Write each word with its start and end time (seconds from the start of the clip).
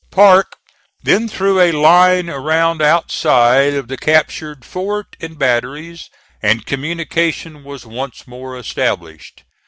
Parke 0.09 0.55
then 1.03 1.27
threw 1.27 1.59
a 1.61 1.71
line 1.73 2.27
around 2.27 2.81
outside 2.81 3.75
of 3.75 3.87
the 3.87 3.97
captured 3.97 4.65
fort 4.65 5.15
and 5.21 5.37
batteries, 5.37 6.09
and 6.41 6.65
communication 6.65 7.63
was 7.63 7.85
once 7.85 8.25
more 8.25 8.57
established. 8.57 9.43